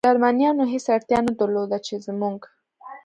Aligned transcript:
جرمنیانو 0.07 0.63
هېڅ 0.73 0.85
اړتیا 0.95 1.19
نه 1.27 1.31
درلوده، 1.39 1.77
چې 1.85 1.93
زموږ. 2.05 2.39